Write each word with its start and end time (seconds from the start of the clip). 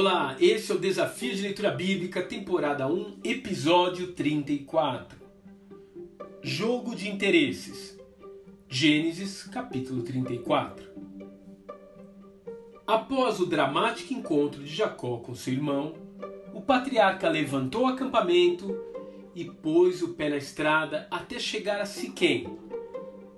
Olá, 0.00 0.36
esse 0.38 0.70
é 0.70 0.76
o 0.76 0.78
Desafio 0.78 1.34
de 1.34 1.42
Leitura 1.42 1.72
Bíblica, 1.72 2.22
temporada 2.22 2.86
1, 2.86 3.18
episódio 3.24 4.12
34. 4.12 5.18
Jogo 6.40 6.94
de 6.94 7.08
Interesses. 7.08 7.98
Gênesis, 8.68 9.42
capítulo 9.42 10.04
34. 10.04 10.86
Após 12.86 13.40
o 13.40 13.46
dramático 13.46 14.14
encontro 14.14 14.62
de 14.62 14.72
Jacó 14.72 15.16
com 15.16 15.34
seu 15.34 15.54
irmão, 15.54 15.94
o 16.54 16.60
patriarca 16.60 17.28
levantou 17.28 17.82
o 17.82 17.88
acampamento 17.88 18.80
e 19.34 19.44
pôs 19.46 20.00
o 20.00 20.10
pé 20.10 20.28
na 20.28 20.36
estrada 20.36 21.08
até 21.10 21.40
chegar 21.40 21.80
a 21.80 21.84
Siquém, 21.84 22.56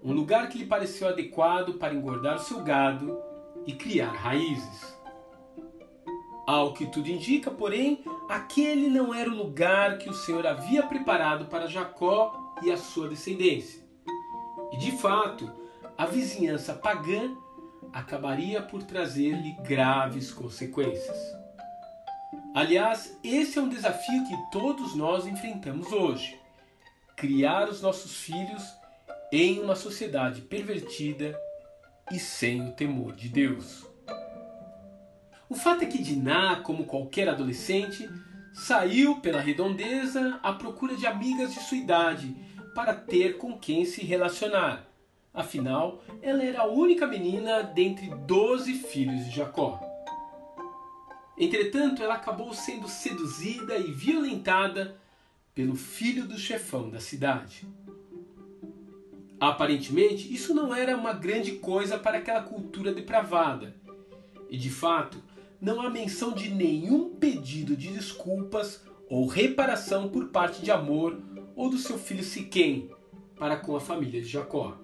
um 0.04 0.13
lugar 0.13 0.50
que 0.50 0.58
lhe 0.58 0.67
pareceu 0.67 1.08
adequado 1.08 1.79
para 1.79 1.95
engordar 1.95 2.39
seu 2.39 2.63
gado 2.63 3.18
e 3.67 3.72
criar 3.72 4.11
raízes. 4.11 5.00
Ao 6.50 6.72
que 6.72 6.85
tudo 6.85 7.09
indica, 7.09 7.49
porém, 7.49 8.03
aquele 8.29 8.89
não 8.89 9.14
era 9.14 9.31
o 9.31 9.36
lugar 9.36 9.99
que 9.99 10.11
o 10.11 10.13
Senhor 10.13 10.45
havia 10.45 10.82
preparado 10.82 11.45
para 11.45 11.68
Jacó 11.68 12.57
e 12.61 12.73
a 12.73 12.76
sua 12.76 13.09
descendência. 13.09 13.81
E 14.73 14.76
de 14.79 14.90
fato, 14.99 15.49
a 15.96 16.07
vizinhança 16.07 16.75
pagã 16.75 17.36
acabaria 17.93 18.61
por 18.61 18.82
trazer-lhe 18.82 19.53
graves 19.63 20.32
consequências. 20.32 21.17
Aliás, 22.53 23.17
esse 23.23 23.57
é 23.57 23.62
um 23.62 23.68
desafio 23.68 24.26
que 24.26 24.51
todos 24.51 24.96
nós 24.96 25.29
enfrentamos 25.29 25.93
hoje: 25.93 26.37
criar 27.17 27.68
os 27.68 27.81
nossos 27.81 28.17
filhos 28.17 28.64
em 29.31 29.61
uma 29.61 29.76
sociedade 29.76 30.40
pervertida 30.40 31.32
e 32.11 32.19
sem 32.19 32.61
o 32.61 32.73
temor 32.73 33.14
de 33.14 33.28
Deus. 33.28 33.89
O 35.50 35.55
fato 35.56 35.83
é 35.83 35.86
que 35.86 36.01
Diná, 36.01 36.61
como 36.62 36.84
qualquer 36.84 37.29
adolescente, 37.29 38.09
saiu 38.55 39.17
pela 39.17 39.41
redondeza 39.41 40.39
à 40.45 40.53
procura 40.53 40.97
de 40.97 41.09
amigas 41.09 41.53
de 41.53 41.59
sua 41.59 41.77
idade 41.77 42.37
para 42.73 42.95
ter 42.95 43.37
com 43.37 43.59
quem 43.59 43.84
se 43.84 44.05
relacionar. 44.05 44.89
Afinal, 45.34 46.05
ela 46.23 46.45
era 46.45 46.61
a 46.61 46.69
única 46.69 47.05
menina 47.05 47.65
dentre 47.65 48.15
doze 48.28 48.75
filhos 48.75 49.25
de 49.25 49.33
Jacó. 49.33 49.81
Entretanto, 51.37 52.01
ela 52.01 52.15
acabou 52.15 52.55
sendo 52.55 52.87
seduzida 52.87 53.77
e 53.77 53.91
violentada 53.91 55.01
pelo 55.53 55.75
filho 55.75 56.28
do 56.28 56.39
chefão 56.39 56.89
da 56.89 57.01
cidade. 57.01 57.67
Aparentemente, 59.41 60.33
isso 60.33 60.55
não 60.55 60.73
era 60.73 60.97
uma 60.97 61.12
grande 61.12 61.56
coisa 61.56 61.98
para 61.98 62.19
aquela 62.19 62.43
cultura 62.43 62.95
depravada. 62.95 63.75
E 64.48 64.56
de 64.56 64.69
fato, 64.69 65.30
não 65.61 65.80
há 65.80 65.91
menção 65.91 66.33
de 66.33 66.48
nenhum 66.48 67.11
pedido 67.11 67.77
de 67.77 67.89
desculpas 67.89 68.83
ou 69.08 69.27
reparação 69.27 70.08
por 70.08 70.28
parte 70.28 70.62
de 70.62 70.70
Amor 70.70 71.20
ou 71.55 71.69
do 71.69 71.77
seu 71.77 71.98
filho 71.98 72.25
Siquém 72.25 72.91
para 73.36 73.56
com 73.56 73.77
a 73.77 73.81
família 73.81 74.20
de 74.20 74.28
Jacó. 74.28 74.78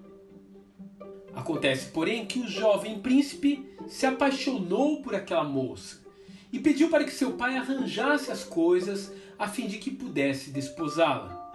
Acontece, 1.33 1.91
porém, 1.91 2.25
que 2.25 2.39
o 2.39 2.47
jovem 2.47 2.99
príncipe 2.99 3.67
se 3.87 4.05
apaixonou 4.05 5.01
por 5.01 5.15
aquela 5.15 5.43
moça 5.43 6.05
e 6.51 6.59
pediu 6.59 6.89
para 6.89 7.03
que 7.03 7.11
seu 7.11 7.33
pai 7.33 7.57
arranjasse 7.57 8.31
as 8.31 8.43
coisas 8.43 9.11
a 9.37 9.47
fim 9.47 9.67
de 9.67 9.77
que 9.77 9.91
pudesse 9.91 10.51
desposá-la. 10.51 11.45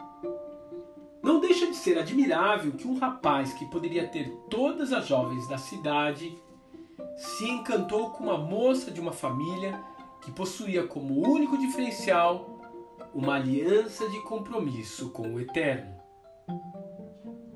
Não 1.23 1.41
deixa 1.41 1.67
de 1.67 1.77
ser 1.77 1.99
admirável 1.99 2.73
que 2.73 2.87
um 2.87 2.99
rapaz 2.99 3.53
que 3.53 3.67
poderia 3.67 4.07
ter 4.09 4.29
todas 4.51 4.93
as 4.93 5.07
jovens 5.07 5.49
da 5.49 5.59
cidade 5.59 6.37
se 7.17 7.49
encantou 7.49 8.11
com 8.11 8.25
uma 8.25 8.39
moça 8.39 8.91
de 8.91 9.01
uma 9.01 9.13
família 9.13 9.79
que 10.21 10.31
possuía 10.31 10.87
como 10.87 11.27
único 11.29 11.59
diferencial 11.59 12.61
uma 13.15 13.35
aliança 13.35 14.09
de 14.09 14.21
compromisso 14.23 15.11
com 15.11 15.35
o 15.35 15.41
Eterno. 15.41 15.95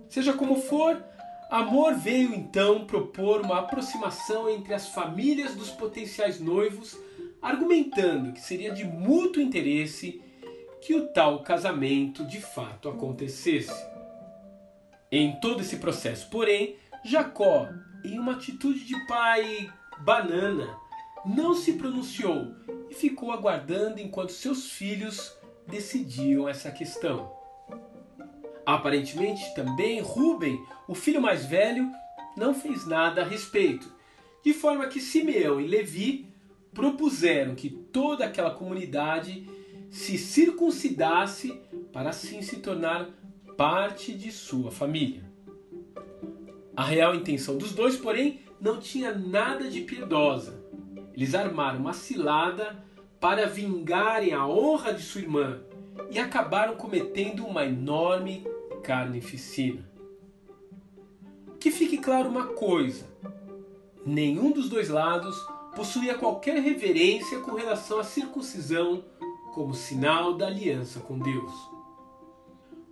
Seja 0.08 0.32
como 0.32 0.56
for, 0.56 1.02
Amor 1.50 1.94
veio 1.94 2.34
então 2.34 2.86
propor 2.86 3.40
uma 3.40 3.60
aproximação 3.60 4.50
entre 4.50 4.74
as 4.74 4.88
famílias 4.88 5.54
dos 5.54 5.70
potenciais 5.70 6.40
noivos, 6.40 6.98
argumentando 7.40 8.32
que 8.32 8.40
seria 8.40 8.72
de 8.72 8.84
mútuo 8.84 9.40
interesse 9.40 10.20
que 10.80 10.94
o 10.94 11.06
tal 11.06 11.44
casamento 11.44 12.24
de 12.24 12.40
fato 12.40 12.88
acontecesse. 12.88 13.86
Em 15.10 15.38
todo 15.40 15.60
esse 15.60 15.76
processo, 15.76 16.28
porém, 16.30 16.76
Jacó, 17.04 17.68
em 18.06 18.18
uma 18.18 18.32
atitude 18.32 18.84
de 18.84 19.06
pai 19.06 19.70
banana, 20.00 20.76
não 21.24 21.54
se 21.54 21.72
pronunciou 21.72 22.54
e 22.90 22.94
ficou 22.94 23.32
aguardando 23.32 24.00
enquanto 24.00 24.30
seus 24.30 24.70
filhos 24.70 25.36
decidiam 25.66 26.48
essa 26.48 26.70
questão. 26.70 27.32
Aparentemente, 28.64 29.54
também 29.54 30.00
Ruben, 30.00 30.64
o 30.88 30.94
filho 30.94 31.20
mais 31.20 31.44
velho, 31.44 31.90
não 32.36 32.54
fez 32.54 32.86
nada 32.86 33.22
a 33.22 33.24
respeito, 33.24 33.92
de 34.44 34.52
forma 34.52 34.86
que 34.86 35.00
Simeão 35.00 35.60
e 35.60 35.66
Levi 35.66 36.28
propuseram 36.72 37.54
que 37.54 37.70
toda 37.70 38.24
aquela 38.24 38.50
comunidade 38.50 39.48
se 39.90 40.18
circuncidasse 40.18 41.60
para 41.92 42.10
assim 42.10 42.42
se 42.42 42.58
tornar 42.58 43.08
parte 43.56 44.12
de 44.12 44.30
sua 44.30 44.70
família. 44.70 45.25
A 46.76 46.84
real 46.84 47.14
intenção 47.14 47.56
dos 47.56 47.72
dois, 47.72 47.96
porém, 47.96 48.40
não 48.60 48.78
tinha 48.78 49.14
nada 49.14 49.70
de 49.70 49.80
piedosa. 49.80 50.62
Eles 51.14 51.34
armaram 51.34 51.80
uma 51.80 51.94
cilada 51.94 52.84
para 53.18 53.46
vingarem 53.46 54.34
a 54.34 54.46
honra 54.46 54.92
de 54.92 55.02
sua 55.02 55.22
irmã 55.22 55.60
e 56.10 56.18
acabaram 56.18 56.76
cometendo 56.76 57.46
uma 57.46 57.64
enorme 57.64 58.46
carnificina. 58.82 59.90
Que 61.58 61.70
fique 61.70 61.96
claro 61.96 62.28
uma 62.28 62.48
coisa: 62.48 63.06
nenhum 64.04 64.52
dos 64.52 64.68
dois 64.68 64.90
lados 64.90 65.34
possuía 65.74 66.16
qualquer 66.18 66.60
reverência 66.60 67.40
com 67.40 67.54
relação 67.54 67.98
à 67.98 68.04
circuncisão 68.04 69.02
como 69.54 69.74
sinal 69.74 70.34
da 70.34 70.46
aliança 70.46 71.00
com 71.00 71.18
Deus. 71.18 71.52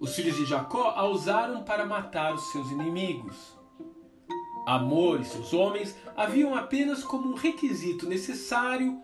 Os 0.00 0.14
filhos 0.14 0.36
de 0.36 0.46
Jacó 0.46 0.94
a 0.96 1.06
usaram 1.06 1.62
para 1.62 1.84
matar 1.84 2.34
os 2.34 2.50
seus 2.50 2.70
inimigos. 2.70 3.63
Amor 4.66 5.20
e 5.20 5.24
seus 5.24 5.52
homens 5.52 5.94
haviam 6.16 6.54
apenas 6.54 7.02
como 7.04 7.30
um 7.30 7.34
requisito 7.34 8.08
necessário 8.08 9.02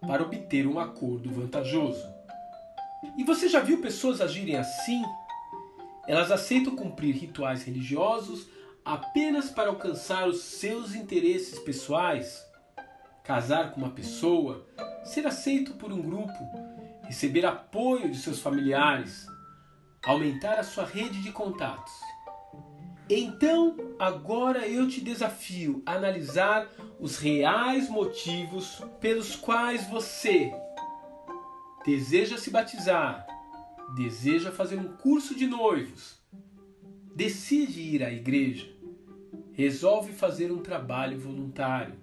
para 0.00 0.22
obter 0.22 0.66
um 0.66 0.78
acordo 0.78 1.30
vantajoso. 1.30 2.04
E 3.16 3.24
você 3.24 3.48
já 3.48 3.60
viu 3.60 3.80
pessoas 3.80 4.20
agirem 4.20 4.56
assim? 4.56 5.02
Elas 6.06 6.30
aceitam 6.30 6.74
cumprir 6.74 7.14
rituais 7.14 7.62
religiosos 7.62 8.48
apenas 8.84 9.50
para 9.50 9.68
alcançar 9.68 10.28
os 10.28 10.40
seus 10.40 10.94
interesses 10.94 11.58
pessoais, 11.58 12.44
casar 13.22 13.72
com 13.72 13.80
uma 13.80 13.90
pessoa, 13.90 14.66
ser 15.04 15.26
aceito 15.26 15.74
por 15.74 15.92
um 15.92 16.00
grupo 16.00 16.32
receber 17.12 17.44
apoio 17.44 18.10
de 18.10 18.18
seus 18.18 18.40
familiares, 18.40 19.26
aumentar 20.02 20.58
a 20.58 20.64
sua 20.64 20.86
rede 20.86 21.22
de 21.22 21.30
contatos. 21.30 21.92
Então, 23.08 23.76
agora 23.98 24.66
eu 24.66 24.88
te 24.88 25.00
desafio 25.00 25.82
a 25.84 25.94
analisar 25.94 26.68
os 26.98 27.18
reais 27.18 27.88
motivos 27.88 28.82
pelos 29.00 29.36
quais 29.36 29.86
você 29.88 30.52
deseja 31.84 32.38
se 32.38 32.50
batizar, 32.50 33.26
deseja 33.96 34.52
fazer 34.52 34.76
um 34.76 34.96
curso 34.96 35.34
de 35.34 35.46
noivos, 35.46 36.20
decide 37.14 37.80
ir 37.80 38.02
à 38.02 38.12
igreja, 38.12 38.72
resolve 39.52 40.12
fazer 40.12 40.52
um 40.52 40.58
trabalho 40.58 41.18
voluntário, 41.18 42.02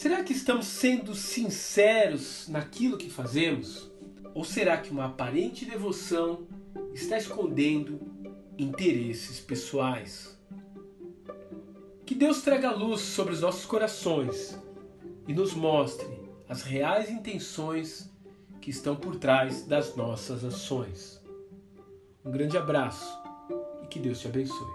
Será 0.00 0.24
que 0.24 0.32
estamos 0.32 0.64
sendo 0.64 1.14
sinceros 1.14 2.48
naquilo 2.48 2.96
que 2.96 3.10
fazemos? 3.10 3.92
Ou 4.34 4.42
será 4.44 4.78
que 4.78 4.90
uma 4.90 5.04
aparente 5.04 5.66
devoção 5.66 6.46
está 6.94 7.18
escondendo 7.18 8.00
interesses 8.62 9.40
pessoais? 9.40 10.38
Que 12.04 12.14
Deus 12.14 12.42
traga 12.42 12.70
luz 12.70 13.00
sobre 13.00 13.32
os 13.32 13.40
nossos 13.40 13.64
corações 13.64 14.58
e 15.26 15.32
nos 15.32 15.54
mostre 15.54 16.08
as 16.48 16.62
reais 16.62 17.08
intenções 17.08 18.10
que 18.60 18.70
estão 18.70 18.96
por 18.96 19.16
trás 19.16 19.64
das 19.64 19.94
nossas 19.94 20.44
ações. 20.44 21.22
Um 22.24 22.30
grande 22.30 22.58
abraço 22.58 23.08
e 23.82 23.86
que 23.86 23.98
Deus 23.98 24.20
te 24.20 24.28
abençoe. 24.28 24.74